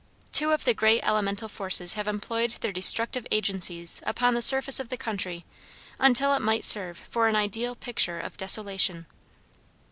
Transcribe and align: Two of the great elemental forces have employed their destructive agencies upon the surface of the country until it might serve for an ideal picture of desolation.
Two 0.31 0.51
of 0.51 0.65
the 0.65 0.73
great 0.73 1.03
elemental 1.03 1.47
forces 1.47 1.93
have 1.93 2.07
employed 2.07 2.49
their 2.61 2.71
destructive 2.71 3.27
agencies 3.31 4.01
upon 4.03 4.33
the 4.33 4.41
surface 4.41 4.79
of 4.79 4.89
the 4.89 4.97
country 4.97 5.45
until 5.99 6.33
it 6.33 6.41
might 6.41 6.63
serve 6.65 6.97
for 6.97 7.27
an 7.27 7.35
ideal 7.35 7.75
picture 7.75 8.19
of 8.19 8.35
desolation. 8.35 9.05